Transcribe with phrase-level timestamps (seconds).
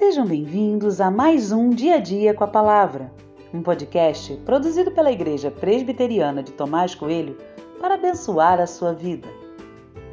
[0.00, 3.12] Sejam bem-vindos a mais um Dia a Dia com a Palavra,
[3.52, 7.36] um podcast produzido pela Igreja Presbiteriana de Tomás Coelho
[7.78, 9.28] para abençoar a sua vida.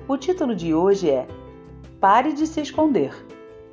[0.06, 1.26] O título de hoje é
[2.02, 3.14] Pare de se esconder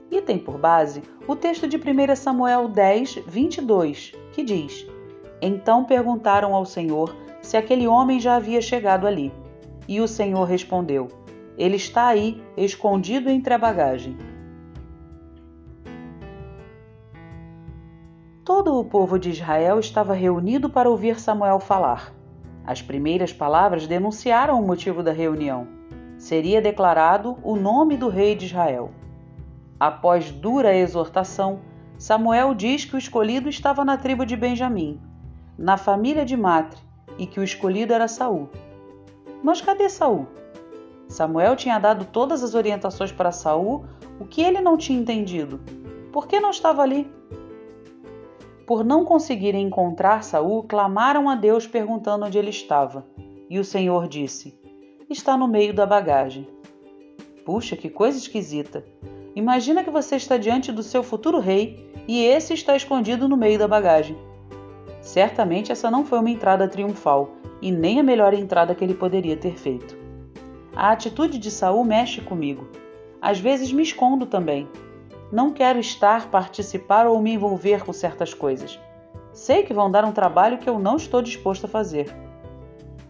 [0.08, 4.86] e tem por base o texto de 1 Samuel 10, 22, que diz:
[5.43, 7.12] Então perguntaram ao Senhor
[7.43, 9.32] se aquele homem já havia chegado ali.
[9.89, 11.08] E o Senhor respondeu:
[11.58, 14.17] Ele está aí, escondido entre a bagagem.
[18.44, 22.12] Todo o povo de Israel estava reunido para ouvir Samuel falar.
[22.66, 25.66] As primeiras palavras denunciaram o motivo da reunião.
[26.18, 28.90] Seria declarado o nome do rei de Israel.
[29.80, 31.61] Após dura exortação,
[31.96, 35.00] Samuel diz que o escolhido estava na tribo de Benjamim,
[35.56, 36.78] na família de Matre,
[37.16, 38.50] e que o escolhido era Saul.
[39.42, 40.27] Mas cadê Saul?
[41.08, 43.86] Samuel tinha dado todas as orientações para Saul,
[44.20, 45.60] o que ele não tinha entendido.
[46.12, 47.10] Por que não estava ali?
[48.66, 53.04] Por não conseguirem encontrar Saul, clamaram a Deus perguntando onde ele estava.
[53.50, 54.58] E o Senhor disse:
[55.10, 56.48] Está no meio da bagagem.
[57.44, 58.84] Puxa, que coisa esquisita!
[59.36, 63.58] Imagina que você está diante do seu futuro rei e esse está escondido no meio
[63.58, 64.16] da bagagem.
[65.02, 69.36] Certamente essa não foi uma entrada triunfal e nem a melhor entrada que ele poderia
[69.36, 69.96] ter feito.
[70.74, 72.66] A atitude de Saul mexe comigo.
[73.20, 74.68] Às vezes me escondo também,
[75.33, 78.78] não quero estar, participar ou me envolver com certas coisas.
[79.33, 82.14] Sei que vão dar um trabalho que eu não estou disposto a fazer.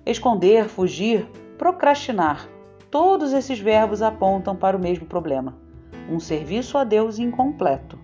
[0.06, 1.26] Esconder, fugir,
[1.58, 2.48] procrastinar.
[2.90, 5.56] Todos esses verbos apontam para o mesmo problema:
[6.08, 7.98] um serviço a Deus incompleto.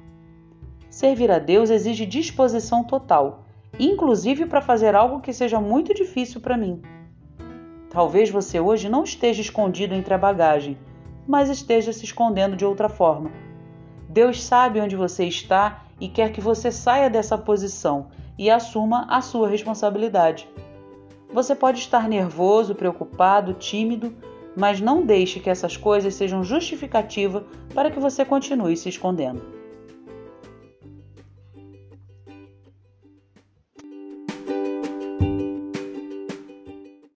[0.91, 3.45] Servir a Deus exige disposição total,
[3.79, 6.83] inclusive para fazer algo que seja muito difícil para mim.
[7.89, 10.77] Talvez você hoje não esteja escondido entre a bagagem,
[11.27, 13.31] mas esteja se escondendo de outra forma
[14.11, 19.21] Deus sabe onde você está e quer que você saia dessa posição e assuma a
[19.21, 20.49] sua responsabilidade.
[21.33, 24.13] Você pode estar nervoso, preocupado, tímido,
[24.57, 29.60] mas não deixe que essas coisas sejam justificativa para que você continue se escondendo.